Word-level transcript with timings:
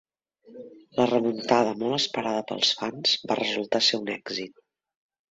La 0.99 1.03
remuntada, 1.09 1.73
molt 1.83 1.97
esperada 1.97 2.45
pels 2.51 2.71
fans, 2.79 3.11
va 3.33 3.37
resultar 3.41 3.83
ser 3.89 3.99
un 4.05 4.09
èxit. 4.15 4.57